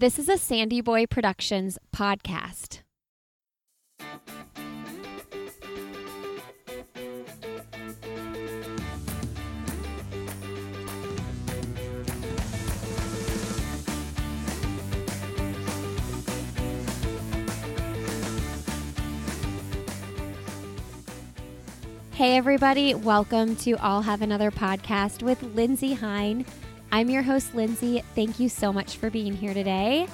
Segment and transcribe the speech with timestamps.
[0.00, 2.82] This is a Sandy Boy Productions podcast.
[22.12, 26.46] Hey, everybody, welcome to I'll Have Another podcast with Lindsay Hein.
[26.90, 28.02] I'm your host, Lindsay.
[28.14, 30.08] Thank you so much for being here today.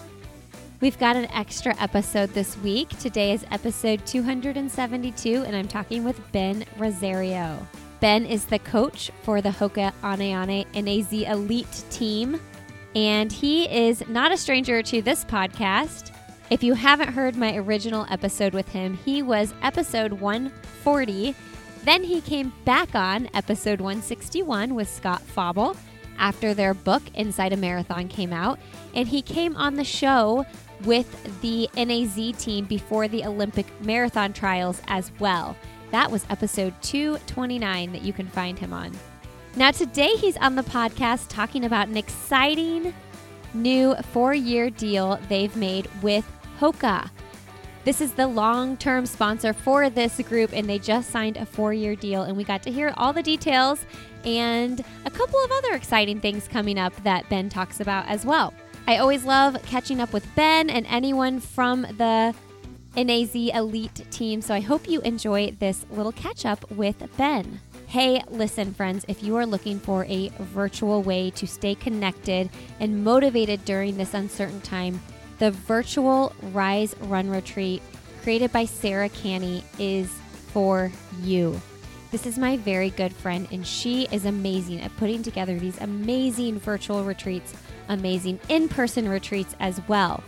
[0.81, 2.89] We've got an extra episode this week.
[2.99, 7.65] Today is episode 272, and I'm talking with Ben Rosario.
[8.01, 12.41] Ben is the coach for the Hoka One One NAZ Elite team,
[12.97, 16.11] and he is not a stranger to this podcast.
[16.51, 21.35] If you haven't heard my original episode with him, he was episode 140
[21.85, 25.77] then he came back on episode 161 with Scott Fauble
[26.19, 28.59] after their book Inside a Marathon came out.
[28.95, 30.47] And he came on the show
[30.85, 35.57] with the NAZ team before the Olympic marathon trials as well.
[35.91, 38.93] That was episode 229 that you can find him on.
[39.57, 42.93] Now, today he's on the podcast talking about an exciting
[43.55, 46.29] new four year deal they've made with
[46.59, 47.09] Hoka.
[47.85, 51.75] This is the long term sponsor for this group, and they just signed a four
[51.75, 52.23] year deal.
[52.23, 53.85] And we got to hear all the details
[54.25, 58.55] and a couple of other exciting things coming up that Ben talks about as well.
[58.87, 62.35] I always love catching up with Ben and anyone from the
[62.97, 67.61] NAZ Elite team, so I hope you enjoy this little catch up with Ben.
[67.87, 72.51] Hey, listen, friends, if you are looking for a virtual way to stay connected
[72.81, 75.01] and motivated during this uncertain time,
[75.45, 77.83] the virtual Rise Run Retreat
[78.23, 80.09] created by Sarah Canney is
[80.47, 81.61] for you.
[82.11, 86.59] This is my very good friend, and she is amazing at putting together these amazing
[86.61, 87.53] virtual retreats,
[87.91, 90.25] amazing in person retreats as well.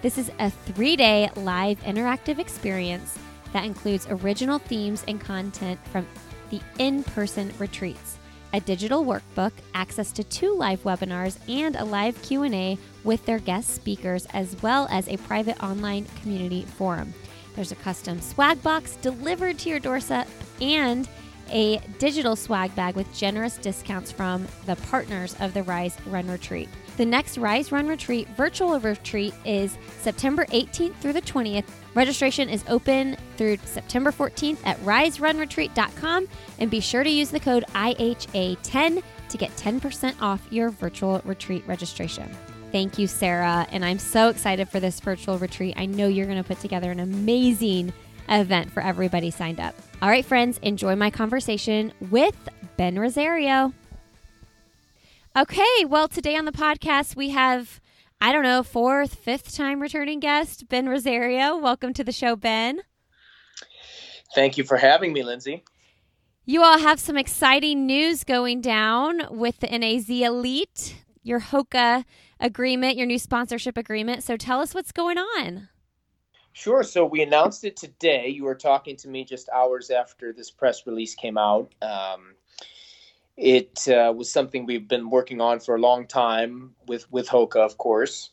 [0.00, 3.18] This is a three day live interactive experience
[3.52, 6.06] that includes original themes and content from
[6.50, 8.18] the in person retreats
[8.56, 13.68] a digital workbook, access to two live webinars, and a live Q&A with their guest
[13.68, 17.12] speakers as well as a private online community forum.
[17.54, 20.26] There's a custom swag box delivered to your doorstep
[20.62, 21.06] and
[21.50, 26.68] a digital swag bag with generous discounts from the partners of the Rise Run Retreat.
[26.96, 31.66] The next Rise Run Retreat virtual retreat is September 18th through the 20th.
[31.94, 37.64] Registration is open through September 14th at riserunretreat.com and be sure to use the code
[37.74, 42.30] IHA10 to get 10% off your virtual retreat registration.
[42.72, 45.74] Thank you, Sarah, and I'm so excited for this virtual retreat.
[45.76, 47.92] I know you're going to put together an amazing
[48.28, 49.74] event for everybody signed up.
[50.02, 52.36] All right, friends, enjoy my conversation with
[52.76, 53.72] Ben Rosario.
[55.36, 57.80] Okay, well, today on the podcast, we have,
[58.20, 61.56] I don't know, fourth, fifth time returning guest, Ben Rosario.
[61.56, 62.80] Welcome to the show, Ben.
[64.34, 65.64] Thank you for having me, Lindsay.
[66.44, 72.04] You all have some exciting news going down with the NAZ Elite, your Hoka
[72.38, 74.22] agreement, your new sponsorship agreement.
[74.22, 75.68] So tell us what's going on.
[76.56, 76.82] Sure.
[76.82, 78.28] So we announced it today.
[78.28, 81.74] You were talking to me just hours after this press release came out.
[81.82, 82.32] Um,
[83.36, 87.56] it uh, was something we've been working on for a long time with with Hoka,
[87.56, 88.30] of course.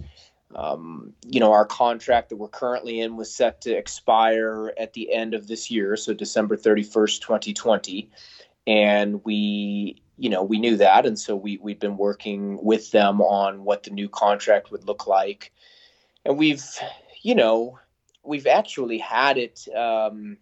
[0.55, 5.13] Um, you know, our contract that we're currently in was set to expire at the
[5.13, 8.09] end of this year, so December 31st, 2020.
[8.65, 11.05] And we, you know, we knew that.
[11.05, 15.07] And so we, we've been working with them on what the new contract would look
[15.07, 15.51] like.
[16.23, 16.63] And we've,
[17.21, 17.79] you know,
[18.23, 20.37] we've actually had it um,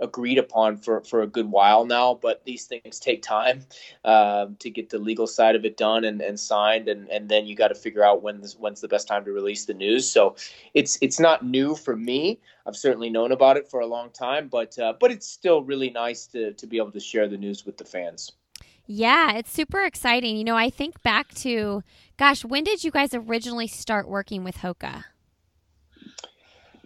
[0.00, 3.64] agreed upon for, for a good while now, but these things take time
[4.04, 7.46] uh, to get the legal side of it done and, and signed, and, and then
[7.46, 10.08] you got to figure out when when's the best time to release the news.
[10.08, 10.36] So
[10.74, 12.40] it's it's not new for me.
[12.66, 15.90] I've certainly known about it for a long time, but uh, but it's still really
[15.90, 18.32] nice to to be able to share the news with the fans.
[18.88, 20.36] Yeah, it's super exciting.
[20.36, 21.82] You know, I think back to,
[22.16, 25.04] gosh, when did you guys originally start working with Hoka?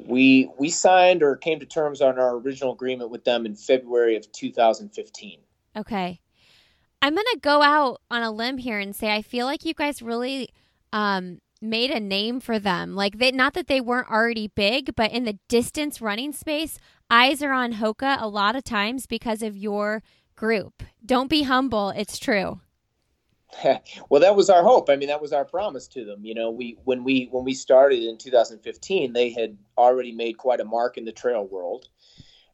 [0.06, 4.16] We we signed or came to terms on our original agreement with them in February
[4.16, 5.38] of 2015.
[5.76, 6.20] Okay.
[7.02, 9.72] I'm going to go out on a limb here and say I feel like you
[9.72, 10.50] guys really
[10.92, 12.94] um, made a name for them.
[12.94, 16.78] Like they not that they weren't already big, but in the distance running space,
[17.10, 20.02] eyes are on Hoka a lot of times because of your
[20.36, 20.82] group.
[21.04, 22.60] Don't be humble, it's true.
[24.08, 24.88] well, that was our hope.
[24.88, 26.24] I mean, that was our promise to them.
[26.24, 30.60] You know, we when we when we started in 2015, they had already made quite
[30.60, 31.88] a mark in the trail world,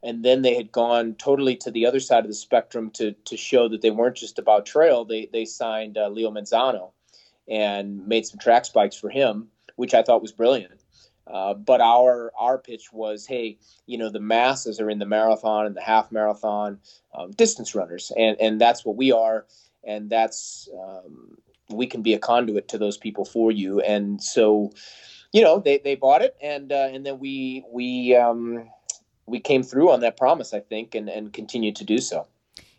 [0.03, 3.37] and then they had gone totally to the other side of the spectrum to to
[3.37, 5.05] show that they weren't just about trail.
[5.05, 6.93] They they signed uh, Leo Manzano
[7.49, 10.83] and made some track spikes for him, which I thought was brilliant.
[11.27, 15.67] Uh, but our our pitch was, hey, you know, the masses are in the marathon
[15.67, 16.79] and the half marathon
[17.15, 19.45] um, distance runners, and and that's what we are,
[19.87, 21.37] and that's um,
[21.71, 23.81] we can be a conduit to those people for you.
[23.81, 24.73] And so,
[25.33, 28.69] you know, they, they bought it, and uh, and then we we um,
[29.27, 32.27] we came through on that promise, I think, and and continued to do so.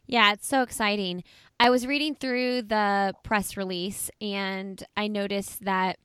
[0.06, 1.24] Yeah, it's so exciting.
[1.60, 5.98] I was reading through the press release, and I noticed that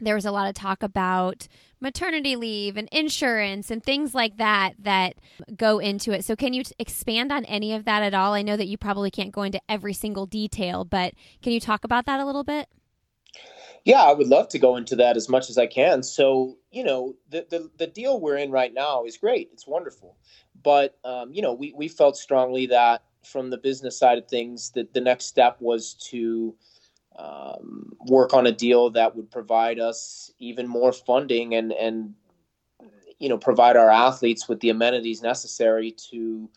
[0.00, 1.46] there was a lot of talk about
[1.80, 5.14] maternity leave and insurance and things like that that
[5.56, 6.24] go into it.
[6.24, 8.34] So, can you expand on any of that at all?
[8.34, 11.84] I know that you probably can't go into every single detail, but can you talk
[11.84, 12.68] about that a little bit?
[13.84, 16.02] Yeah, I would love to go into that as much as I can.
[16.02, 19.50] So, you know, the the, the deal we're in right now is great.
[19.52, 20.16] It's wonderful.
[20.62, 24.70] But, um, you know, we, we felt strongly that from the business side of things,
[24.72, 26.54] that the next step was to
[27.20, 32.14] um, work on a deal that would provide us even more funding and and
[33.18, 36.48] you know provide our athletes with the amenities necessary to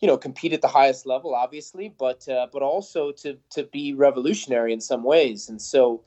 [0.00, 3.94] you know compete at the highest level obviously but uh, but also to to be
[3.94, 5.48] revolutionary in some ways.
[5.48, 6.04] And so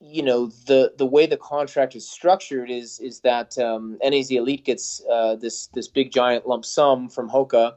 [0.00, 4.64] you know the the way the contract is structured is is that um, NAZ Elite
[4.64, 7.74] gets uh, this this big giant lump sum from Hoka,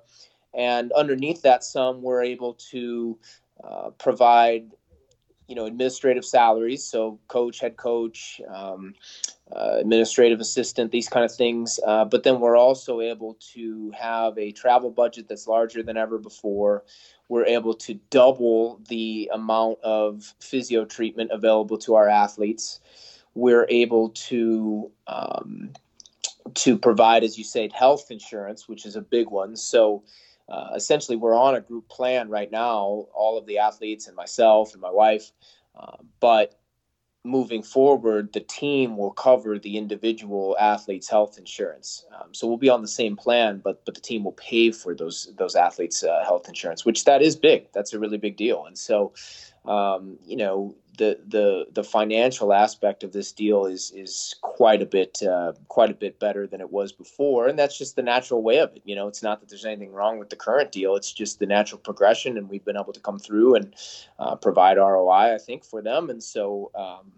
[0.54, 3.18] and underneath that sum we're able to
[3.64, 4.72] uh, provide
[5.48, 6.84] you know administrative salaries.
[6.84, 8.94] So coach head coach um,
[9.56, 11.80] uh, administrative assistant these kind of things.
[11.86, 16.18] Uh, but then we're also able to have a travel budget that's larger than ever
[16.18, 16.84] before.
[17.30, 22.80] We're able to double the amount of physio treatment available to our athletes.
[23.34, 25.72] We're able to um,
[26.54, 29.56] to provide as you said health insurance which is a big one.
[29.56, 30.04] So
[30.48, 34.74] uh, essentially we're on a group plan right now, all of the athletes and myself
[34.74, 35.32] and my wife.
[35.76, 36.60] Uh, but
[37.26, 42.06] moving forward, the team will cover the individual athletes' health insurance.
[42.16, 44.94] Um, so we'll be on the same plan, but but the team will pay for
[44.94, 47.68] those those athletes' uh, health insurance, which that is big.
[47.74, 48.66] That's a really big deal.
[48.66, 49.14] And so,
[49.68, 54.86] um, you know, the the the financial aspect of this deal is is quite a
[54.86, 58.42] bit uh, quite a bit better than it was before, and that's just the natural
[58.42, 58.82] way of it.
[58.86, 61.46] You know, it's not that there's anything wrong with the current deal; it's just the
[61.46, 63.76] natural progression, and we've been able to come through and
[64.20, 67.12] uh, provide ROI, I think, for them, and so um,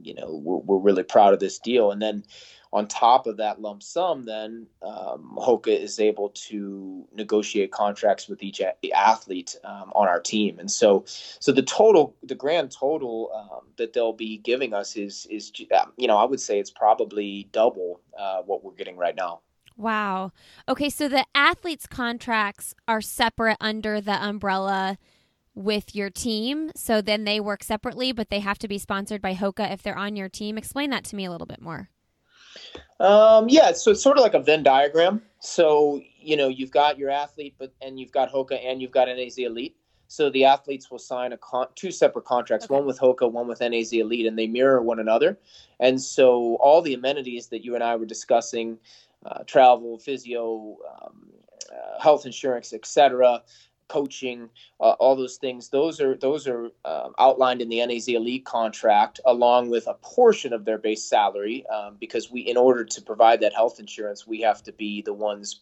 [0.00, 1.90] you know we're, we're really proud of this deal.
[1.90, 2.24] And then
[2.72, 8.42] on top of that lump sum, then um, Hoka is able to negotiate contracts with
[8.42, 13.30] each a- athlete um, on our team, and so so the total, the grand total
[13.34, 16.70] um, that they'll be giving us is is um, you know I would say it's
[16.70, 19.40] probably double uh, what we're getting right now.
[19.76, 20.32] Wow.
[20.68, 24.96] Okay, so the athletes' contracts are separate under the umbrella
[25.54, 26.70] with your team.
[26.76, 29.98] So then they work separately, but they have to be sponsored by Hoka if they're
[29.98, 30.56] on your team.
[30.56, 31.90] Explain that to me a little bit more.
[33.00, 35.22] Um, yeah, so it's sort of like a Venn diagram.
[35.40, 39.08] So you know you've got your athlete, but and you've got Hoka and you've got
[39.08, 39.76] NAZ Elite.
[40.08, 42.74] So the athletes will sign a con- two separate contracts, okay.
[42.74, 45.38] one with Hoka, one with NAZ Elite, and they mirror one another.
[45.80, 48.78] And so all the amenities that you and I were discussing,
[49.24, 51.32] uh, travel, physio, um,
[51.72, 53.42] uh, health insurance, etc.,
[53.88, 54.48] coaching,
[54.80, 55.68] uh, all those things.
[55.68, 60.52] Those are those are um, outlined in the NAZ Elite contract, along with a portion
[60.52, 64.40] of their base salary, um, because we, in order to provide that health insurance, we
[64.40, 65.60] have to be the ones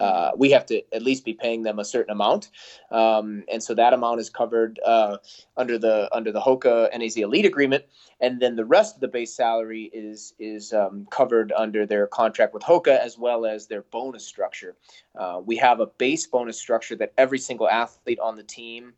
[0.00, 2.50] uh, we have to at least be paying them a certain amount,
[2.90, 5.18] um, and so that amount is covered uh,
[5.56, 7.84] under the under the Hoka NAZ Elite agreement,
[8.20, 12.54] and then the rest of the base salary is is um, covered under their contract
[12.54, 14.76] with Hoka as well as their bonus structure.
[15.16, 18.94] Uh, we have a base bonus structure that every single athlete on the team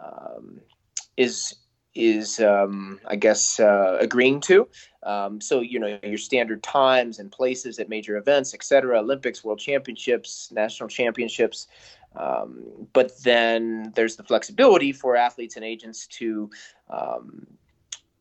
[0.00, 0.60] um,
[1.16, 1.56] is
[1.96, 4.68] is um, I guess uh, agreeing to.
[5.06, 8.98] Um, so you know your standard times and places at major events, etc.
[8.98, 11.68] Olympics, World Championships, national championships.
[12.16, 16.50] Um, but then there's the flexibility for athletes and agents to
[16.90, 17.46] um,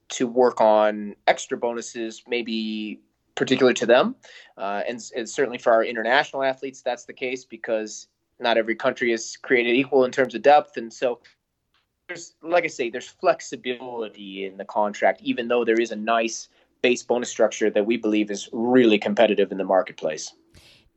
[0.09, 3.01] to work on extra bonuses, maybe
[3.33, 4.15] particular to them,
[4.57, 8.07] uh, and, and certainly for our international athletes, that's the case because
[8.39, 11.19] not every country is created equal in terms of depth, and so
[12.07, 16.49] there's like I say, there's flexibility in the contract, even though there is a nice
[16.85, 20.35] base bonus structure that we believe is really competitive in the marketplace.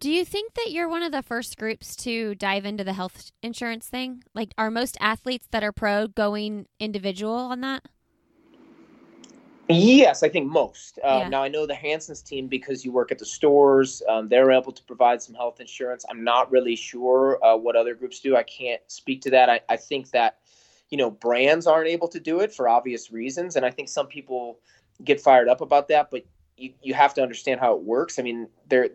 [0.00, 3.32] Do you think that you're one of the first groups to dive into the health
[3.42, 4.22] insurance thing?
[4.34, 7.86] Like, are most athletes that are pro going individual on that?
[9.70, 10.98] Yes, I think most.
[11.02, 11.28] Uh, yeah.
[11.30, 14.02] Now, I know the Hanson's team because you work at the stores.
[14.10, 16.04] Um, they're able to provide some health insurance.
[16.10, 18.36] I'm not really sure uh, what other groups do.
[18.36, 19.48] I can't speak to that.
[19.48, 20.36] I, I think that
[20.90, 24.06] you know brands aren't able to do it for obvious reasons and i think some
[24.06, 24.58] people
[25.04, 26.24] get fired up about that, but
[26.56, 28.18] you, you have to understand how it works.
[28.18, 28.90] I mean, they're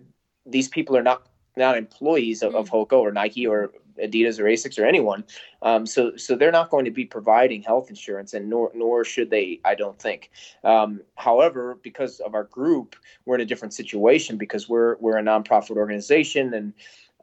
[0.45, 4.79] these people are not not employees of, of Hoka or Nike or Adidas or Asics
[4.79, 5.23] or anyone.
[5.61, 9.29] Um, so so they're not going to be providing health insurance, and nor nor should
[9.29, 9.59] they.
[9.63, 10.31] I don't think.
[10.63, 12.95] Um, however, because of our group,
[13.25, 16.73] we're in a different situation because we're we're a nonprofit organization and.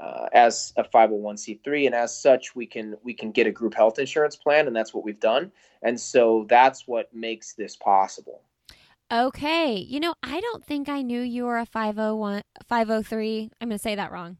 [0.00, 3.98] Uh, as a 501c3 and as such we can we can get a group health
[3.98, 8.40] insurance plan and that's what we've done and so that's what makes this possible
[9.12, 9.76] Okay.
[9.76, 13.50] You know, I don't think I knew you were a 501 503.
[13.60, 14.36] I'm going to say that wrong.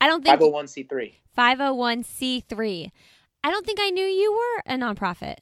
[0.00, 1.14] I don't think 501c3.
[1.36, 2.90] 501c3.
[3.42, 5.36] I don't think I knew you were a nonprofit.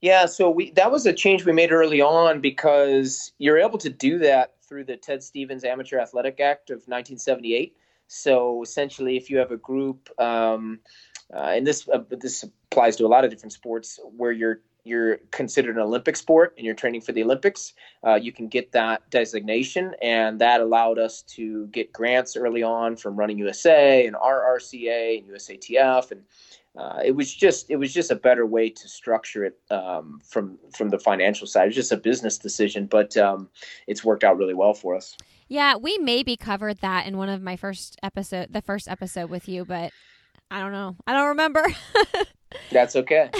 [0.00, 3.90] Yeah, so we that was a change we made early on because you're able to
[3.90, 7.76] do that through the Ted Stevens Amateur Athletic Act of 1978.
[8.06, 10.80] So essentially, if you have a group, um,
[11.34, 15.18] uh, and this uh, this applies to a lot of different sports, where you're you're
[15.30, 17.74] considered an Olympic sport and you're training for the Olympics,
[18.06, 19.94] uh, you can get that designation.
[20.00, 25.28] And that allowed us to get grants early on from Running USA and RRCA and
[25.28, 26.12] USATF.
[26.12, 26.22] And
[26.76, 30.58] uh, it was just it was just a better way to structure it um, from
[30.74, 31.64] from the financial side.
[31.64, 33.48] It was just a business decision, but um,
[33.86, 35.16] it's worked out really well for us.
[35.48, 39.48] Yeah, we maybe covered that in one of my first episode, the first episode with
[39.48, 39.92] you, but
[40.50, 40.96] I don't know.
[41.06, 41.64] I don't remember.
[42.70, 43.30] That's okay.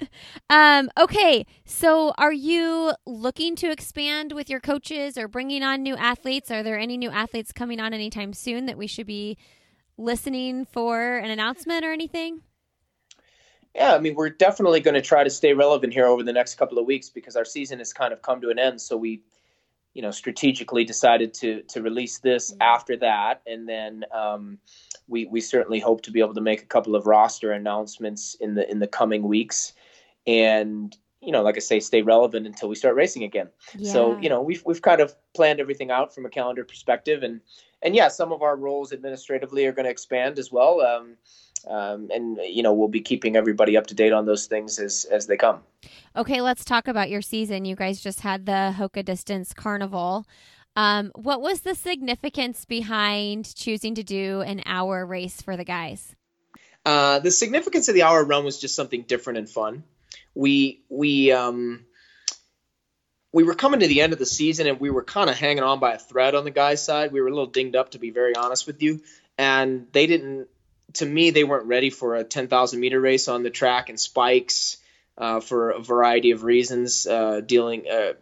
[0.50, 5.96] um, okay, so are you looking to expand with your coaches or bringing on new
[5.96, 6.50] athletes?
[6.50, 9.38] Are there any new athletes coming on anytime soon that we should be
[9.98, 12.42] listening for an announcement or anything?
[13.74, 16.54] Yeah, I mean, we're definitely going to try to stay relevant here over the next
[16.54, 18.80] couple of weeks because our season has kind of come to an end.
[18.80, 19.20] So we,
[19.92, 22.62] you know, strategically decided to to release this mm-hmm.
[22.62, 24.58] after that, and then um,
[25.08, 28.54] we we certainly hope to be able to make a couple of roster announcements in
[28.54, 29.72] the in the coming weeks,
[30.26, 33.48] and you know, like I say, stay relevant until we start racing again.
[33.76, 33.92] Yeah.
[33.92, 37.40] So you know, we've we've kind of planned everything out from a calendar perspective, and
[37.82, 40.80] and yeah, some of our roles administratively are going to expand as well.
[40.80, 41.16] Um,
[41.68, 45.04] um, and you know we'll be keeping everybody up to date on those things as
[45.10, 45.60] as they come.
[46.14, 47.64] Okay, let's talk about your season.
[47.64, 50.26] You guys just had the Hoka Distance Carnival.
[50.76, 56.14] Um, what was the significance behind choosing to do an hour race for the guys?
[56.84, 59.82] Uh, the significance of the hour run was just something different and fun.
[60.34, 61.86] We we um,
[63.32, 65.62] we were coming to the end of the season and we were kind of hanging
[65.62, 67.10] on by a thread on the guys' side.
[67.10, 69.00] We were a little dinged up, to be very honest with you,
[69.38, 70.48] and they didn't.
[70.94, 74.78] To me, they weren't ready for a 10,000 meter race on the track and spikes
[75.18, 78.12] uh, for a variety of reasons, uh, dealing uh,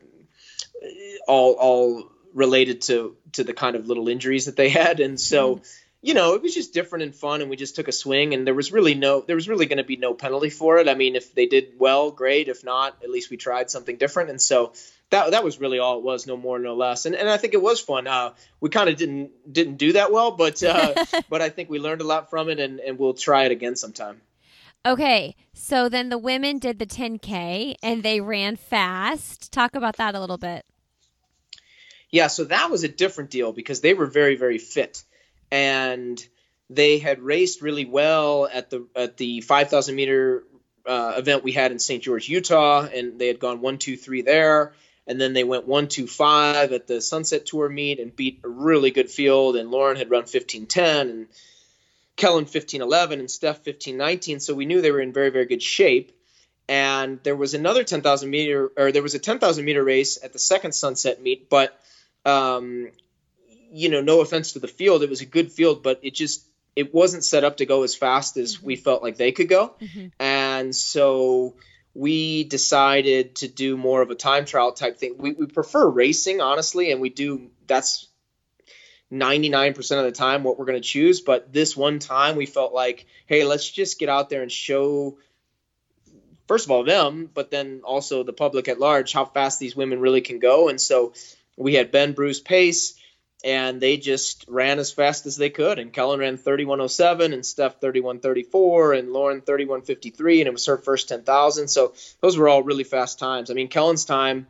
[1.29, 5.57] all all related to to the kind of little injuries that they had, and so.
[5.57, 5.81] Mm.
[6.07, 8.47] You know, it was just different and fun, and we just took a swing, and
[8.47, 10.87] there was really no, there was really going to be no penalty for it.
[10.87, 12.49] I mean, if they did well, great.
[12.49, 14.75] If not, at least we tried something different, and so
[15.09, 17.07] that that was really all it was, no more, no less.
[17.07, 18.07] And and I think it was fun.
[18.07, 21.79] Uh, we kind of didn't didn't do that well, but uh, but I think we
[21.79, 24.21] learned a lot from it, and and we'll try it again sometime.
[24.87, 29.50] Okay, so then the women did the 10K and they ran fast.
[29.50, 30.67] Talk about that a little bit.
[32.14, 35.02] Yeah, so that was a different deal because they were very, very fit,
[35.50, 36.25] and
[36.71, 40.44] they had raced really well at the at the 5,000 meter
[40.87, 42.00] uh, event we had in St.
[42.00, 44.75] George, Utah, and they had gone one, two, three there,
[45.09, 48.49] and then they went one, two, five at the Sunset Tour meet and beat a
[48.49, 49.56] really good field.
[49.56, 51.26] And Lauren had run 15:10 and
[52.14, 56.12] Kellyn 15:11 and Steph 15:19, so we knew they were in very, very good shape.
[56.68, 60.38] And there was another 10,000 meter, or there was a 10,000 meter race at the
[60.38, 61.76] second Sunset meet, but
[62.25, 62.90] um,
[63.73, 66.47] you know, no offense to the field, it was a good field, but it just
[66.76, 68.66] it wasn't set up to go as fast as mm-hmm.
[68.66, 70.07] we felt like they could go, mm-hmm.
[70.19, 71.54] and so
[71.95, 75.14] we decided to do more of a time trial type thing.
[75.16, 78.09] We, we prefer racing, honestly, and we do that's
[79.12, 81.21] 99% of the time what we're going to choose.
[81.21, 85.19] But this one time we felt like, hey, let's just get out there and show,
[86.49, 90.00] first of all, them, but then also the public at large, how fast these women
[90.00, 90.69] really can go.
[90.69, 91.14] And so
[91.57, 92.95] we had Ben Bruce pace,
[93.45, 95.79] and they just ran as fast as they could.
[95.79, 101.09] And Kellyn ran 3107, and Steph 3134, and Lauren 3153, and it was her first
[101.09, 101.69] 10,000.
[101.69, 103.51] So those were all really fast times.
[103.51, 104.47] I mean, Kellyn's time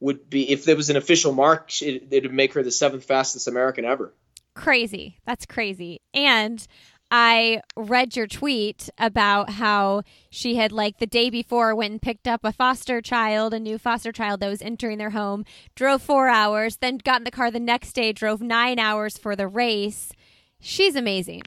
[0.00, 3.04] would be if there was an official mark, it, it would make her the seventh
[3.04, 4.12] fastest American ever.
[4.54, 5.18] Crazy.
[5.26, 6.00] That's crazy.
[6.14, 6.66] And
[7.10, 12.26] I read your tweet about how she had, like, the day before went and picked
[12.26, 15.44] up a foster child, a new foster child that was entering their home,
[15.76, 19.36] drove four hours, then got in the car the next day, drove nine hours for
[19.36, 20.12] the race.
[20.58, 21.42] She's amazing.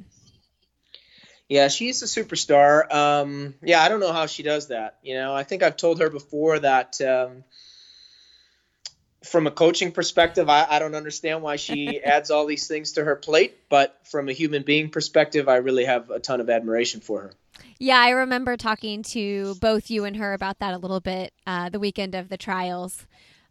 [1.50, 2.94] Yeah, she's a superstar.
[2.94, 5.00] Um, yeah, I don't know how she does that.
[5.02, 7.44] You know, I think I've told her before that um,
[9.24, 13.04] from a coaching perspective, I, I don't understand why she adds all these things to
[13.04, 13.58] her plate.
[13.70, 17.32] But from a human being perspective, I really have a ton of admiration for her.
[17.78, 21.70] Yeah, I remember talking to both you and her about that a little bit uh,
[21.70, 23.06] the weekend of the trials.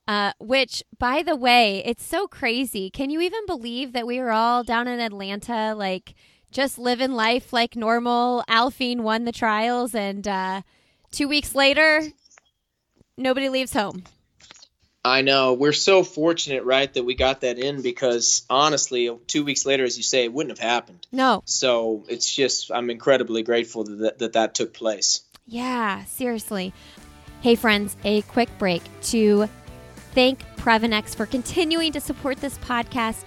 [0.07, 2.89] Uh, which, by the way, it's so crazy.
[2.89, 6.15] Can you even believe that we were all down in Atlanta, like
[6.51, 8.43] just living life like normal?
[8.49, 10.63] Aliphine won the trials, and uh,
[11.11, 12.05] two weeks later,
[13.19, 14.05] nobody leaves home.
[15.05, 15.55] I know.
[15.55, 19.97] We're so fortunate, right, that we got that in because honestly, two weeks later, as
[19.97, 21.07] you say, it wouldn't have happened.
[21.13, 21.43] No.
[21.47, 25.23] So it's just, I'm incredibly grateful that that, that took place.
[25.47, 26.75] Yeah, seriously.
[27.41, 29.49] Hey, friends, a quick break to
[30.13, 33.25] thank Previnex for continuing to support this podcast.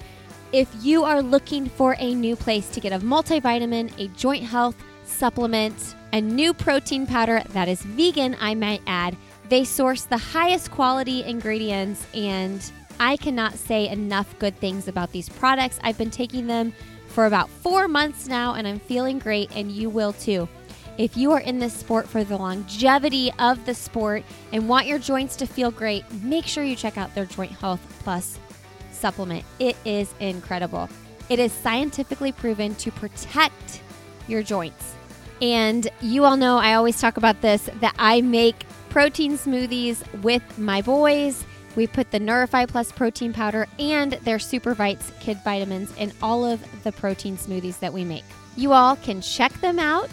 [0.51, 4.75] If you are looking for a new place to get a multivitamin, a joint health
[5.05, 9.15] supplement, a new protein powder that is vegan, I might add,
[9.51, 15.27] they source the highest quality ingredients, and I cannot say enough good things about these
[15.27, 15.77] products.
[15.83, 16.71] I've been taking them
[17.07, 20.47] for about four months now, and I'm feeling great, and you will too.
[20.97, 24.99] If you are in this sport for the longevity of the sport and want your
[24.99, 28.39] joints to feel great, make sure you check out their Joint Health Plus
[28.93, 29.43] supplement.
[29.59, 30.87] It is incredible.
[31.27, 33.81] It is scientifically proven to protect
[34.29, 34.95] your joints.
[35.41, 40.57] And you all know I always talk about this that I make protein smoothies with
[40.57, 41.45] my boys.
[41.77, 46.43] We put the Neurify Plus protein powder and their Super Bites kid vitamins in all
[46.43, 48.25] of the protein smoothies that we make.
[48.57, 50.11] You all can check them out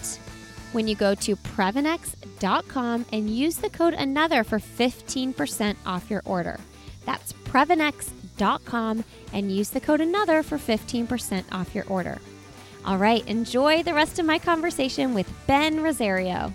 [0.70, 6.60] when you go to Previnex.com and use the code ANOTHER for 15% off your order.
[7.04, 12.20] That's Previnex.com and use the code ANOTHER for 15% off your order.
[12.84, 16.54] All right, enjoy the rest of my conversation with Ben Rosario.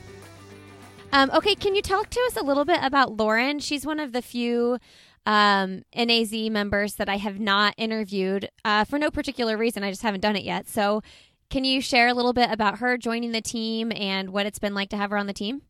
[1.13, 3.59] Um, okay, can you talk to us a little bit about Lauren?
[3.59, 4.79] She's one of the few
[5.27, 9.83] um, NAZ members that I have not interviewed uh, for no particular reason.
[9.83, 10.67] I just haven't done it yet.
[10.67, 11.03] So,
[11.51, 14.73] can you share a little bit about her joining the team and what it's been
[14.73, 15.61] like to have her on the team?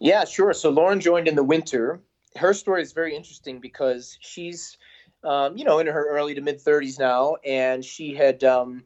[0.00, 0.52] Yeah, sure.
[0.52, 2.00] So, Lauren joined in the winter.
[2.34, 4.78] Her story is very interesting because she's,
[5.22, 8.42] um, you know, in her early to mid 30s now, and she had.
[8.42, 8.82] Um,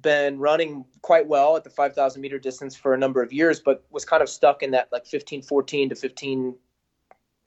[0.00, 3.84] been running quite well at the 5,000 meter distance for a number of years, but
[3.90, 6.54] was kind of stuck in that like 15, 14 to 15,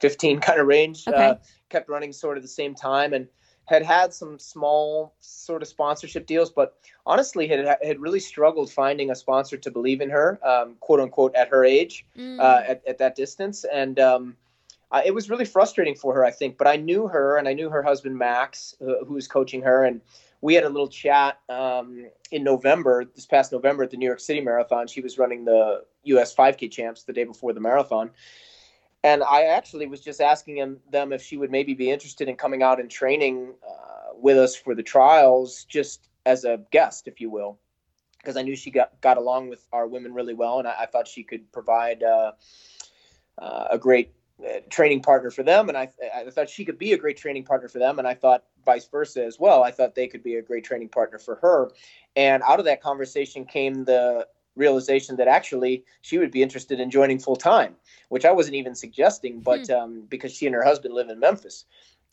[0.00, 1.04] 15 kind of range.
[1.08, 1.16] Okay.
[1.16, 1.34] Uh,
[1.68, 3.26] kept running sort of the same time and
[3.64, 9.10] had had some small sort of sponsorship deals, but honestly had had really struggled finding
[9.10, 12.38] a sponsor to believe in her, um, quote unquote, at her age, mm.
[12.38, 13.64] uh, at, at that distance.
[13.64, 14.36] And um,
[14.92, 16.58] uh, it was really frustrating for her, I think.
[16.58, 19.84] But I knew her and I knew her husband, Max, uh, who was coaching her.
[19.84, 20.00] And
[20.40, 24.20] we had a little chat um, in November, this past November at the New York
[24.20, 24.86] City Marathon.
[24.86, 28.10] She was running the US 5K champs the day before the marathon.
[29.02, 32.36] And I actually was just asking them, them if she would maybe be interested in
[32.36, 37.20] coming out and training uh, with us for the trials, just as a guest, if
[37.20, 37.58] you will,
[38.18, 40.86] because I knew she got, got along with our women really well, and I, I
[40.86, 42.32] thought she could provide uh,
[43.38, 44.12] uh, a great
[44.70, 45.68] training partner for them.
[45.68, 47.98] And I, I thought she could be a great training partner for them.
[47.98, 49.62] And I thought vice versa as well.
[49.62, 51.70] I thought they could be a great training partner for her.
[52.14, 56.90] And out of that conversation came the realization that actually she would be interested in
[56.90, 57.76] joining full time,
[58.08, 59.74] which I wasn't even suggesting, but hmm.
[59.74, 61.64] um, because she and her husband live in Memphis.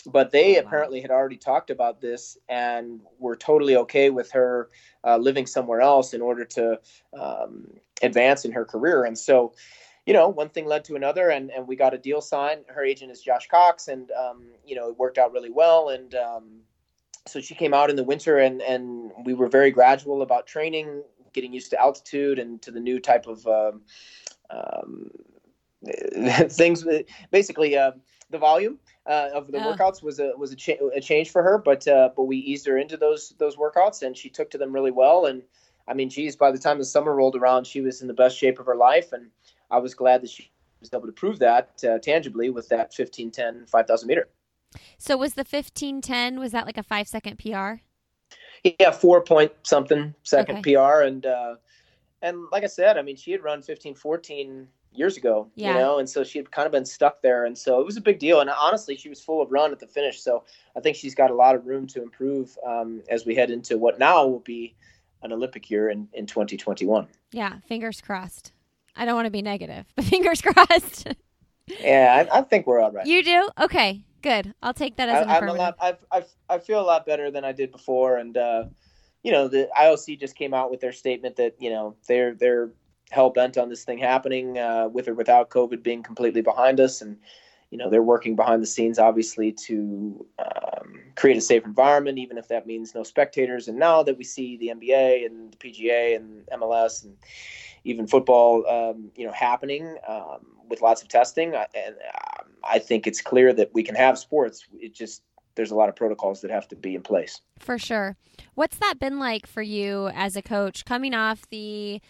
[0.06, 4.70] But they oh, apparently had already talked about this and were totally okay with her
[5.06, 6.80] uh, living somewhere else in order to
[7.18, 7.68] um,
[8.02, 9.06] advance in her career.
[9.06, 9.54] And so,
[10.06, 12.66] you know, one thing led to another, and, and we got a deal signed.
[12.68, 15.90] Her agent is Josh Cox, and um, you know, it worked out really well.
[15.90, 16.62] And um,
[17.26, 21.04] so she came out in the winter, and and we were very gradual about training,
[21.32, 23.82] getting used to altitude and to the new type of um,
[24.50, 25.10] um
[26.50, 26.86] things.
[27.32, 27.92] Basically, uh,
[28.30, 31.58] the volume uh, of the workouts was a was a, cha- a change for her,
[31.58, 34.74] but uh, but we eased her into those those workouts, and she took to them
[34.74, 35.28] really well.
[35.28, 35.44] And
[35.88, 38.38] I mean, geez, by the time the summer rolled around, she was in the best
[38.38, 39.30] shape of her life, and
[39.72, 43.66] I was glad that she was able to prove that uh, tangibly with that 1510
[43.68, 44.28] 5000 meter.
[44.98, 47.76] So was the 1510 was that like a 5 second PR?
[48.64, 50.76] Yeah, 4 point something second okay.
[50.76, 51.56] PR and uh
[52.22, 55.74] and like I said, I mean she had run 1514 years ago, yeah.
[55.74, 57.98] you know, and so she had kind of been stuck there and so it was
[57.98, 60.44] a big deal and honestly she was full of run at the finish, so
[60.76, 63.78] I think she's got a lot of room to improve um, as we head into
[63.78, 64.76] what now will be
[65.24, 67.08] an Olympic year in, in 2021.
[67.32, 68.53] Yeah, fingers crossed.
[68.96, 71.08] I don't want to be negative, but fingers crossed.
[71.80, 73.06] yeah, I, I, think we're all right.
[73.06, 73.50] You do?
[73.62, 74.54] Okay, good.
[74.62, 75.76] I'll take that as an I, I'm a lot.
[75.80, 78.66] I, I, I feel a lot better than I did before, and uh,
[79.24, 82.72] you know, the IOC just came out with their statement that you know they're they're
[83.12, 87.02] hell bent on this thing happening uh, with or without COVID being completely behind us,
[87.02, 87.18] and
[87.74, 92.38] you know, they're working behind the scenes, obviously, to um, create a safe environment, even
[92.38, 93.68] if that means no spectators.
[93.68, 97.18] And now that we see the NBA and the PGA and MLS and
[97.84, 103.08] even football, um, you know, happening um, with lots of testing, and um, I think
[103.08, 104.66] it's clear that we can have sports.
[104.74, 105.24] It just
[105.56, 107.42] there's a lot of protocols that have to be in place.
[107.60, 108.18] For sure.
[108.56, 112.02] What's that been like for you as a coach coming off the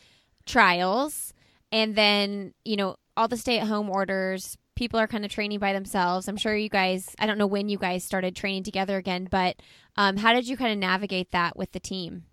[0.45, 1.33] trials
[1.71, 5.59] and then, you know, all the stay at home orders, people are kind of training
[5.59, 6.27] by themselves.
[6.27, 9.57] I'm sure you guys, I don't know when you guys started training together again, but
[9.97, 12.23] um, how did you kind of navigate that with the team?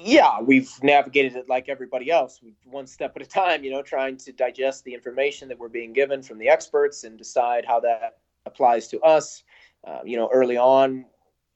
[0.00, 4.16] Yeah, we've navigated it like everybody else, one step at a time, you know, trying
[4.18, 8.18] to digest the information that we're being given from the experts and decide how that
[8.46, 9.42] applies to us.
[9.84, 11.04] Uh, you know, early on,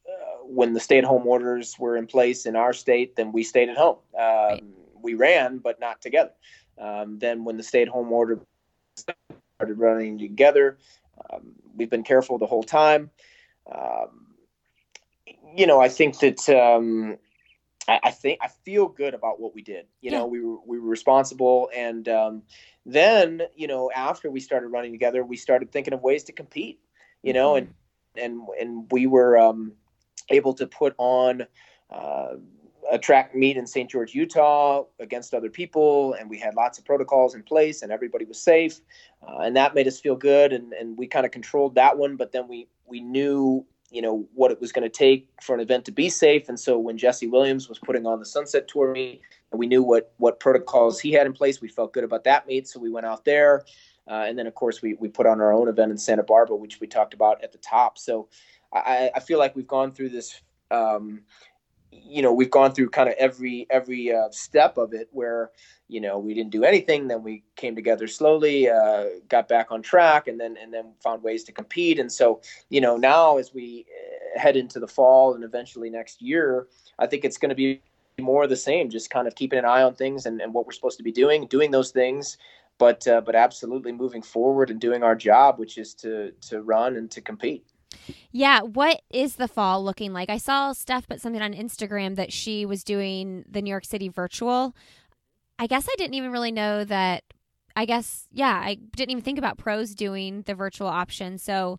[0.09, 3.77] uh, when the stay-at-home orders were in place in our state, then we stayed at
[3.77, 3.99] home.
[4.19, 4.65] Um, right.
[5.01, 6.33] We ran, but not together.
[6.79, 8.41] Um, then, when the stay-at-home order
[8.97, 10.79] started running together,
[11.31, 13.11] um, we've been careful the whole time.
[13.71, 14.35] Um,
[15.57, 17.19] you know, I think that um,
[17.89, 19.87] I, I, think I feel good about what we did.
[20.01, 20.19] You yeah.
[20.19, 22.43] know, we were we were responsible, and um,
[22.87, 26.81] then you know, after we started running together, we started thinking of ways to compete.
[27.23, 27.71] You know, mm-hmm.
[28.17, 29.73] and and and we were um,
[30.31, 31.47] able to put on
[31.91, 32.35] uh,
[32.91, 33.89] a track meet in St.
[33.91, 38.25] George, Utah, against other people, and we had lots of protocols in place, and everybody
[38.25, 38.81] was safe,
[39.27, 42.17] uh, and that made us feel good, and and we kind of controlled that one,
[42.17, 45.61] but then we we knew you know what it was going to take for an
[45.61, 48.93] event to be safe and so when jesse williams was putting on the sunset tour
[48.93, 52.25] meet and we knew what what protocols he had in place we felt good about
[52.25, 53.65] that meet so we went out there
[54.09, 56.57] uh, and then, of course, we, we put on our own event in Santa Barbara,
[56.57, 57.99] which we talked about at the top.
[57.99, 58.29] So
[58.73, 60.41] I, I feel like we've gone through this.
[60.71, 61.23] Um,
[61.93, 65.51] you know, we've gone through kind of every every uh, step of it where
[65.89, 69.83] you know we didn't do anything, then we came together slowly, uh, got back on
[69.83, 71.99] track, and then and then found ways to compete.
[71.99, 73.87] And so you know now as we
[74.37, 77.83] uh, head into the fall and eventually next year, I think it's going to be
[78.21, 80.67] more of the same, just kind of keeping an eye on things and, and what
[80.67, 82.39] we're supposed to be doing, doing those things,
[82.79, 86.97] but uh, but absolutely moving forward and doing our job, which is to to run
[86.97, 87.65] and to compete.
[88.31, 90.31] Yeah, what is the fall looking like?
[90.31, 94.09] I saw Steph put something on Instagram that she was doing the New York City
[94.09, 94.75] virtual.
[95.59, 97.25] I guess I didn't even really know that.
[97.75, 101.39] I guess yeah, I didn't even think about pros doing the virtual option.
[101.39, 101.79] So,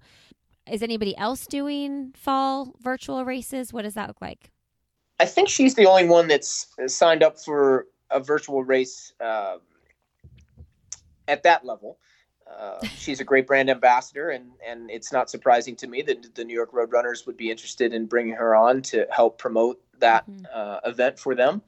[0.69, 3.71] is anybody else doing fall virtual races?
[3.71, 4.51] What does that look like?
[5.19, 9.13] I think she's the only one that's signed up for a virtual race.
[9.19, 9.57] Uh,
[11.27, 11.97] at that level.
[12.57, 16.43] Uh, she's a great brand ambassador, and and it's not surprising to me that the
[16.43, 20.45] New York Roadrunners would be interested in bringing her on to help promote that mm-hmm.
[20.53, 21.61] uh, event for them.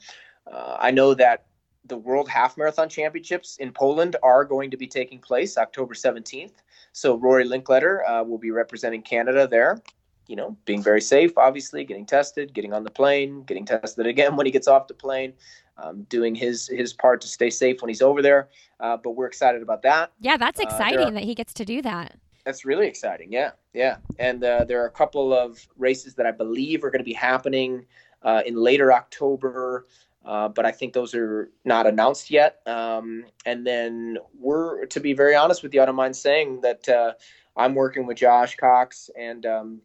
[0.52, 1.46] Uh, I know that
[1.88, 6.54] the World Half Marathon Championships in Poland are going to be taking place October 17th.
[6.94, 9.82] So Rory Linkletter uh, will be representing Canada there.
[10.28, 14.36] You know, being very safe, obviously, getting tested, getting on the plane, getting tested again
[14.38, 15.34] when he gets off the plane
[15.78, 18.50] um, doing his his part to stay safe when he's over there.
[18.80, 20.12] Uh, but we're excited about that.
[20.20, 22.18] Yeah, that's uh, exciting uh, are, that he gets to do that.
[22.46, 23.32] That's really exciting.
[23.32, 23.98] Yeah, yeah.
[24.20, 27.14] And uh, there are a couple of races that I believe are going to be
[27.14, 27.86] happening
[28.22, 29.86] uh, in later October.
[30.24, 32.60] Uh, but I think those are not announced yet.
[32.66, 37.16] Um, and then we're, to be very honest with you, I don't mind saying that
[37.56, 39.82] I'm working with Josh Cox and um,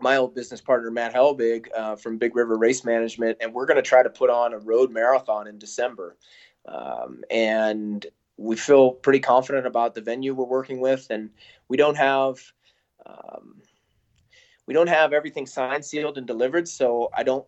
[0.00, 3.76] my old business partner Matt Helbig uh, from Big River Race Management, and we're going
[3.76, 6.16] to try to put on a road marathon in December.
[6.66, 11.30] Um, and we feel pretty confident about the venue we're working with, and
[11.68, 12.40] we don't have
[13.06, 13.60] um,
[14.66, 16.66] we don't have everything signed, sealed, and delivered.
[16.68, 17.46] So I don't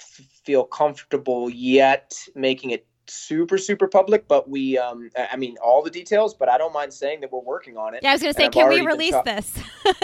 [0.00, 5.82] f- feel comfortable yet making it super super public but we um i mean all
[5.82, 8.20] the details but i don't mind saying that we're working on it yeah i was
[8.20, 9.56] gonna say can we release this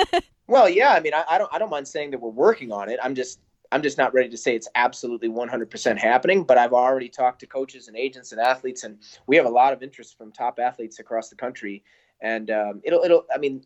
[0.47, 2.89] well yeah i mean I, I, don't i don't mind saying that we're working on
[2.89, 6.73] it i'm just i'm just not ready to say it's absolutely 100% happening but i've
[6.73, 10.17] already talked to coaches and agents and athletes and we have a lot of interest
[10.17, 11.83] from top athletes across the country
[12.21, 13.65] and um, it'll it'll i mean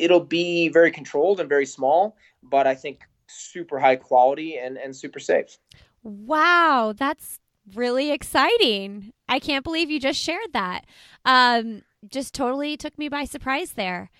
[0.00, 4.94] it'll be very controlled and very small but i think super high quality and and
[4.94, 5.58] super safe
[6.02, 7.40] wow that's
[7.74, 9.12] really exciting.
[9.28, 10.86] I can't believe you just shared that.
[11.24, 14.10] Um, just totally took me by surprise there.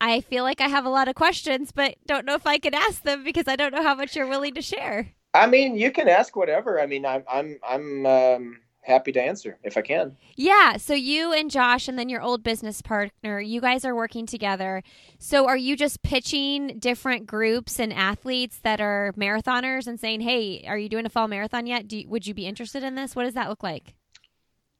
[0.00, 2.74] I feel like I have a lot of questions, but don't know if I can
[2.74, 5.12] ask them because I don't know how much you're willing to share.
[5.32, 6.80] I mean, you can ask whatever.
[6.80, 10.16] I mean, I'm, I'm, I'm, um, happy to answer if I can.
[10.36, 10.76] Yeah.
[10.76, 14.82] So you and Josh, and then your old business partner, you guys are working together.
[15.18, 20.64] So are you just pitching different groups and athletes that are marathoners and saying, "Hey,
[20.66, 21.92] are you doing a fall marathon yet?
[21.92, 23.16] You, would you be interested in this?
[23.16, 23.94] What does that look like?"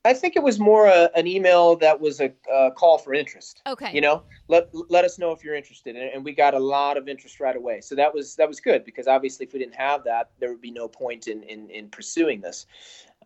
[0.06, 3.62] I think it was more a, an email that was a, a, call for interest.
[3.66, 3.90] Okay.
[3.92, 6.98] You know, let let us know if you're interested, and, and, we got a lot
[6.98, 7.80] of interest right away.
[7.80, 10.60] So that was that was good because obviously if we didn't have that, there would
[10.60, 12.66] be no point in in, in pursuing this.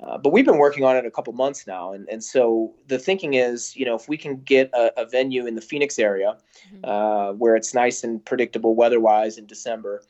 [0.01, 2.99] Uh, but we've been working on it a couple months now, and and so the
[2.99, 6.37] thinking is, you know, if we can get a, a venue in the Phoenix area,
[6.73, 6.85] mm-hmm.
[6.85, 10.03] uh, where it's nice and predictable weather-wise in December,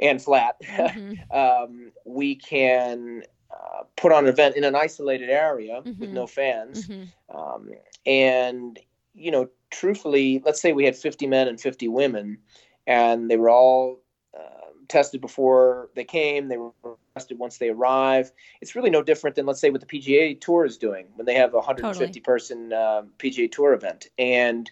[0.00, 1.36] and flat, mm-hmm.
[1.36, 3.22] um, we can
[3.56, 6.00] uh, put on an event in an isolated area mm-hmm.
[6.00, 6.86] with no fans.
[6.86, 7.36] Mm-hmm.
[7.36, 7.70] Um,
[8.04, 8.78] and,
[9.14, 12.38] you know, truthfully, let's say we had 50 men and 50 women,
[12.86, 14.00] and they were all
[14.36, 16.72] uh, tested before they came, they were
[17.14, 18.30] tested once they arrive.
[18.60, 21.34] It's really no different than, let's say, what the PGA Tour is doing when they
[21.34, 22.20] have a 150 totally.
[22.20, 24.08] person uh, PGA Tour event.
[24.18, 24.70] And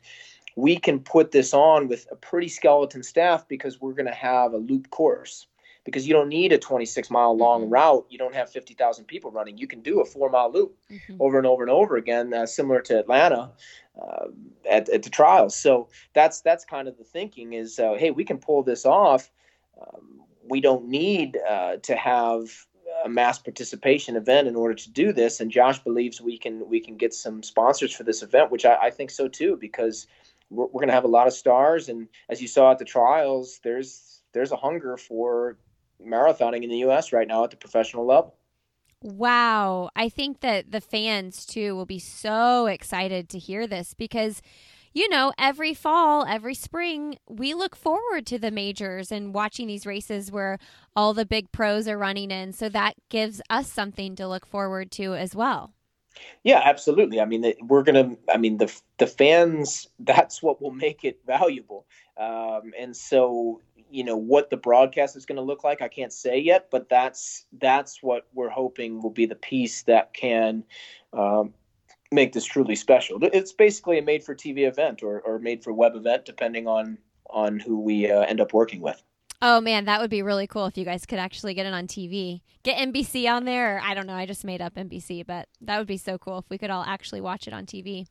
[0.57, 4.53] we can put this on with a pretty skeleton staff because we're going to have
[4.53, 5.47] a loop course
[5.85, 7.73] because you don't need a 26 mile long mm-hmm.
[7.73, 8.07] route.
[8.09, 9.59] You don't have 50,000 people running.
[9.59, 11.17] You can do a four mile loop mm-hmm.
[11.21, 13.53] over and over and over again, uh, similar to Atlanta
[14.01, 14.27] uh,
[14.69, 15.55] at, at the trials.
[15.55, 19.31] So that's that's kind of the thinking is, uh, hey, we can pull this off.
[19.81, 22.49] Um, we don't need uh, to have
[23.05, 25.41] a mass participation event in order to do this.
[25.41, 28.77] And Josh believes we can we can get some sponsors for this event, which I,
[28.77, 30.07] I think so too, because
[30.51, 31.89] we're, we're going to have a lot of stars.
[31.89, 35.59] And as you saw at the trials, there's there's a hunger for
[36.03, 37.13] marathoning in the U.S.
[37.13, 38.35] right now at the professional level.
[39.03, 39.91] Wow.
[39.95, 44.41] I think that the fans too will be so excited to hear this because,
[44.95, 49.85] you know, every fall, every spring, we look forward to the majors and watching these
[49.85, 50.59] races where
[50.97, 52.55] all the big pros are running in.
[52.55, 55.75] So that gives us something to look forward to as well.
[56.43, 57.21] Yeah, absolutely.
[57.21, 58.17] I mean, we're gonna.
[58.33, 59.89] I mean, the the fans.
[59.99, 61.87] That's what will make it valuable.
[62.17, 63.61] Um, and so,
[63.95, 65.81] you know what the broadcast is going to look like.
[65.81, 70.13] I can't say yet but that's that's what we're hoping will be the piece that
[70.13, 70.65] can
[71.13, 71.55] um,
[72.11, 73.21] make this truly special.
[73.23, 76.99] It's basically a made for tv event or, or made for web event depending on
[77.31, 79.01] on who we uh, end up working with.
[79.41, 81.87] Oh man that would be really cool if you guys could actually get it on
[81.87, 83.77] tv get nbc on there.
[83.77, 84.15] Or, i don't know.
[84.15, 86.85] I just made up nbc but that would be so cool if we could all
[86.85, 88.07] actually watch it on tv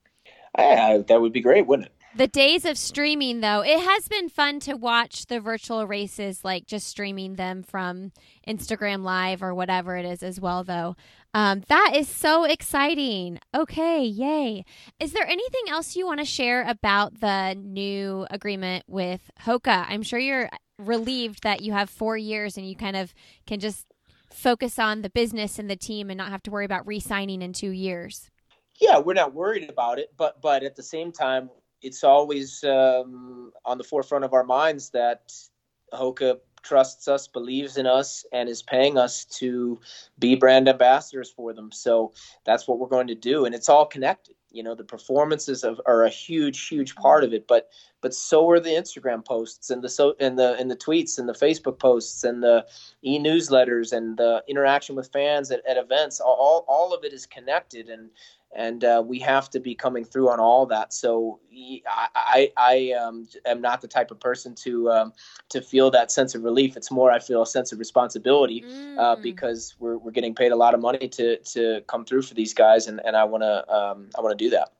[0.58, 4.30] yeah, that would be great wouldn't it the days of streaming, though, it has been
[4.30, 8.12] fun to watch the virtual races, like just streaming them from
[8.48, 10.96] Instagram Live or whatever it is as well, though.
[11.34, 13.40] Um, that is so exciting.
[13.56, 14.64] Okay, yay.
[15.00, 19.86] Is there anything else you want to share about the new agreement with Hoka?
[19.90, 23.14] I'm sure you're relieved that you have four years and you kind of
[23.48, 23.88] can just
[24.32, 27.42] focus on the business and the team and not have to worry about re signing
[27.42, 28.30] in two years.
[28.80, 31.50] Yeah, we're not worried about it, but but at the same time,
[31.84, 35.34] it's always um, on the forefront of our minds that
[35.94, 39.80] Hoka trusts us, believes in us, and is paying us to
[40.18, 41.72] be brand ambassadors for them.
[41.72, 42.14] So
[42.46, 44.36] that's what we're going to do, and it's all connected.
[44.50, 47.70] You know, the performances of, are a huge, huge part of it, but
[48.02, 51.28] but so are the Instagram posts and the so and the and the tweets and
[51.28, 52.66] the Facebook posts and the
[53.04, 56.20] e-newsletters and the interaction with fans at, at events.
[56.20, 58.12] All all of it is connected, and
[58.56, 60.94] and uh, we have to be coming through on all that.
[60.94, 61.40] So
[61.88, 65.14] I, I, I um, am not the type of person to um,
[65.50, 66.78] to feel that sense of relief.
[66.78, 68.98] It's more I feel a sense of responsibility uh, mm.
[69.00, 72.34] uh, because we're, we're getting paid a lot of money to to come through for
[72.34, 74.72] these guys, and, and I want to um, I want to do that.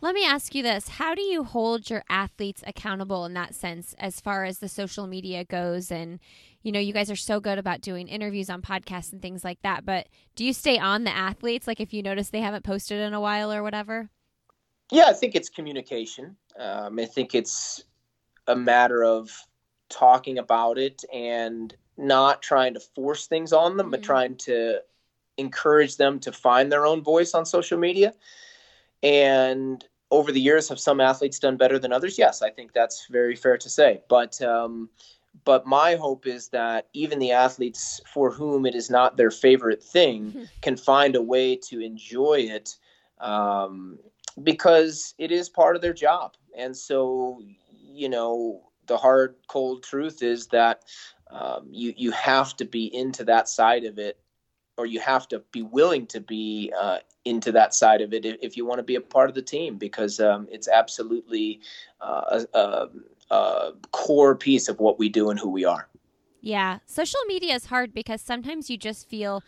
[0.00, 0.88] Let me ask you this.
[0.88, 5.08] How do you hold your athletes accountable in that sense as far as the social
[5.08, 6.20] media goes and
[6.68, 9.58] you know, you guys are so good about doing interviews on podcasts and things like
[9.62, 13.00] that, but do you stay on the athletes like if you notice they haven't posted
[13.00, 14.10] in a while or whatever?
[14.92, 16.36] Yeah, I think it's communication.
[16.58, 17.84] Um, I think it's
[18.46, 19.30] a matter of
[19.88, 23.92] talking about it and not trying to force things on them, mm-hmm.
[23.92, 24.82] but trying to
[25.38, 28.12] encourage them to find their own voice on social media.
[29.02, 32.18] And over the years, have some athletes done better than others?
[32.18, 34.02] Yes, I think that's very fair to say.
[34.10, 34.90] But um,
[35.44, 39.82] but my hope is that even the athletes for whom it is not their favorite
[39.82, 42.76] thing can find a way to enjoy it
[43.20, 43.98] um,
[44.42, 46.34] because it is part of their job.
[46.56, 50.82] And so, you know, the hard, cold truth is that
[51.30, 54.18] um, you you have to be into that side of it,
[54.78, 58.36] or you have to be willing to be uh, into that side of it if,
[58.40, 61.60] if, you want to be a part of the team, because um, it's absolutely
[62.00, 62.88] uh, a, a
[63.30, 65.88] a core piece of what we do and who we are.
[66.40, 66.78] Yeah.
[66.86, 69.42] Social media is hard because sometimes you just feel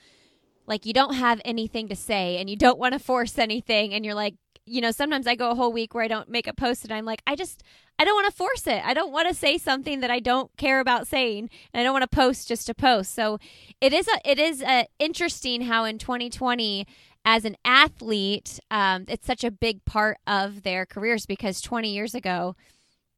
[0.66, 4.04] like you don't have anything to say and you don't want to force anything and
[4.04, 4.34] you're like
[4.70, 6.92] you know, sometimes I go a whole week where I don't make a post and
[6.92, 7.64] I'm like, I just,
[7.98, 8.80] I don't want to force it.
[8.84, 11.92] I don't want to say something that I don't care about saying, and I don't
[11.92, 13.12] want to post just to post.
[13.12, 13.38] So
[13.80, 16.86] it is a, it is a interesting how in 2020
[17.24, 22.14] as an athlete, um, it's such a big part of their careers because 20 years
[22.14, 22.54] ago,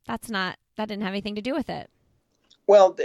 [0.07, 1.91] that's not that didn't have anything to do with it.
[2.67, 2.97] Well,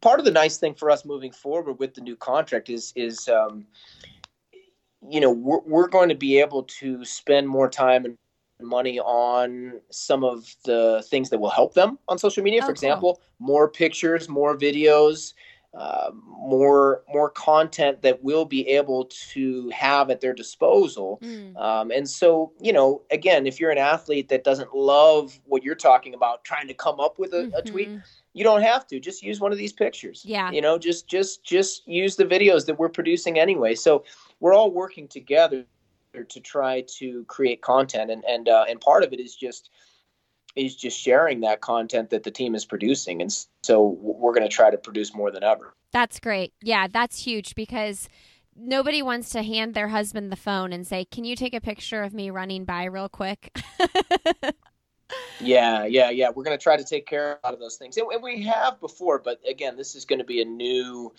[0.00, 3.28] part of the nice thing for us moving forward with the new contract is is
[3.28, 3.66] um,
[5.08, 8.18] you know we're, we're going to be able to spend more time and
[8.60, 12.60] money on some of the things that will help them on social media.
[12.62, 13.22] Oh, for example, cool.
[13.38, 15.34] more pictures, more videos,
[15.76, 21.18] uh, more more content that we'll be able to have at their disposal.
[21.22, 21.54] Mm.
[21.56, 25.74] Um, and so, you know, again, if you're an athlete that doesn't love what you're
[25.74, 27.54] talking about, trying to come up with a, mm-hmm.
[27.56, 27.90] a tweet,
[28.32, 28.98] you don't have to.
[28.98, 30.22] Just use one of these pictures.
[30.24, 30.50] Yeah.
[30.50, 33.74] You know, just just just use the videos that we're producing anyway.
[33.74, 34.04] So
[34.40, 35.66] we're all working together
[36.14, 39.68] to try to create content, and and uh, and part of it is just
[40.56, 43.20] is just sharing that content that the team is producing.
[43.20, 43.30] And
[43.62, 45.74] so we're going to try to produce more than ever.
[45.92, 46.52] That's great.
[46.62, 48.08] Yeah, that's huge because
[48.56, 52.02] nobody wants to hand their husband the phone and say, "Can you take a picture
[52.02, 53.56] of me running by real quick?"
[55.40, 56.30] yeah, yeah, yeah.
[56.34, 58.42] We're going to try to take care of a lot of those things, and we
[58.44, 59.18] have before.
[59.18, 61.12] But again, this is going to be a new,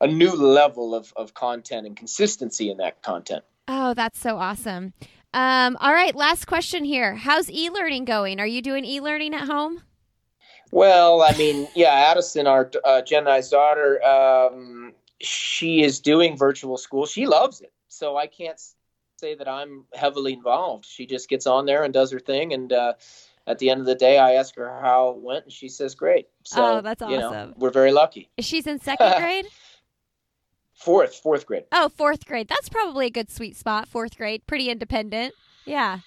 [0.00, 3.44] a new level of of content and consistency in that content.
[3.68, 4.94] Oh, that's so awesome.
[5.32, 7.14] Um, all right, last question here.
[7.14, 8.40] How's e learning going?
[8.40, 9.82] Are you doing e learning at home?
[10.72, 17.06] Well, I mean, yeah, Addison, our uh, Jen daughter, um, she is doing virtual school.
[17.06, 17.72] She loves it.
[17.88, 18.60] So I can't
[19.18, 20.86] say that I'm heavily involved.
[20.86, 22.52] She just gets on there and does her thing.
[22.52, 22.94] And uh,
[23.46, 25.94] at the end of the day, I ask her how it went, and she says,
[25.94, 26.28] great.
[26.44, 27.12] So, oh, that's awesome.
[27.12, 28.30] You know, we're very lucky.
[28.38, 29.46] She's in second grade?
[30.80, 31.64] Fourth, fourth grade.
[31.72, 32.48] Oh, fourth grade.
[32.48, 33.86] That's probably a good sweet spot.
[33.86, 35.34] Fourth grade, pretty independent.
[35.66, 35.98] Yeah.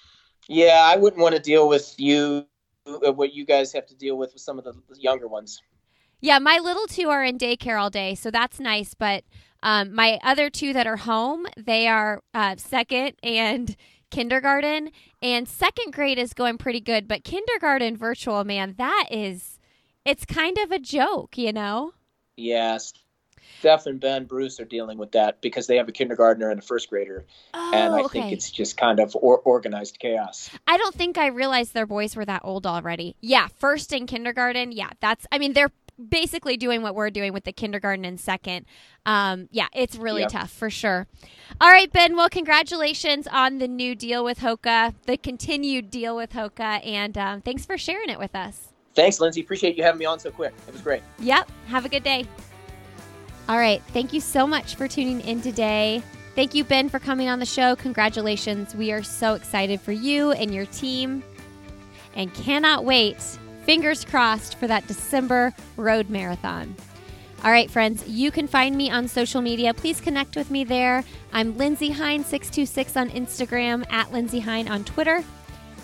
[0.48, 2.44] Yeah, I wouldn't want to deal with you,
[2.86, 5.62] uh, what you guys have to deal with with some of the younger ones.
[6.20, 8.94] Yeah, my little two are in daycare all day, so that's nice.
[8.94, 9.22] But
[9.62, 13.76] um, my other two that are home, they are uh, second and
[14.10, 14.90] kindergarten,
[15.22, 17.06] and second grade is going pretty good.
[17.06, 19.60] But kindergarten virtual, man, that is,
[20.04, 21.92] it's kind of a joke, you know.
[22.36, 22.92] Yes,
[23.60, 26.62] Steph and Ben Bruce are dealing with that because they have a kindergartner and a
[26.62, 28.20] first grader, oh, and I okay.
[28.20, 30.50] think it's just kind of or- organized chaos.
[30.66, 33.16] I don't think I realized their boys were that old already.
[33.20, 34.72] Yeah, first in kindergarten.
[34.72, 35.26] Yeah, that's.
[35.32, 35.72] I mean, they're
[36.08, 38.66] basically doing what we're doing with the kindergarten and second.
[39.06, 40.30] Um, yeah, it's really yep.
[40.30, 41.06] tough for sure.
[41.60, 42.16] All right, Ben.
[42.16, 47.40] Well, congratulations on the new deal with Hoka, the continued deal with Hoka, and um,
[47.40, 48.72] thanks for sharing it with us.
[48.94, 49.40] Thanks, Lindsey.
[49.40, 50.54] Appreciate you having me on so quick.
[50.68, 51.02] It was great.
[51.18, 51.50] Yep.
[51.66, 52.26] Have a good day.
[53.48, 53.82] All right.
[53.88, 56.02] Thank you so much for tuning in today.
[56.34, 57.76] Thank you, Ben, for coming on the show.
[57.76, 58.74] Congratulations.
[58.74, 61.22] We are so excited for you and your team
[62.16, 63.20] and cannot wait,
[63.64, 66.74] fingers crossed, for that December road marathon.
[67.44, 69.74] All right, friends, you can find me on social media.
[69.74, 71.04] Please connect with me there.
[71.32, 75.22] I'm Lindsey Hein626 on Instagram, at Lindsey Hein on Twitter.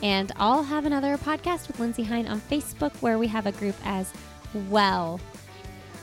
[0.03, 3.77] And I'll have another podcast with Lindsey Hein on Facebook where we have a group
[3.85, 4.11] as
[4.69, 5.21] well.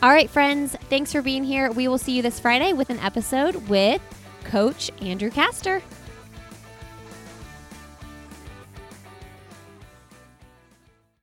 [0.04, 1.72] All right, friends, thanks for being here.
[1.72, 4.00] We will see you this Friday with an episode with
[4.44, 5.82] Coach Andrew Kastor.